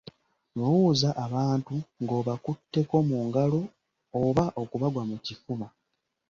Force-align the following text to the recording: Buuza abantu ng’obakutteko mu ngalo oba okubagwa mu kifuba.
Buuza 0.57 1.09
abantu 1.25 1.75
ng’obakutteko 2.01 2.95
mu 3.09 3.19
ngalo 3.27 3.59
oba 4.23 4.45
okubagwa 4.61 5.03
mu 5.09 5.17
kifuba. 5.25 5.67